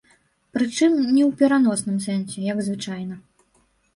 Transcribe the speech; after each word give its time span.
Прычым, 0.57 0.95
не 1.17 1.21
у 1.25 1.27
пераносным 1.41 1.97
сэнсе, 2.07 2.39
як 2.53 2.63
звычайна. 2.69 3.21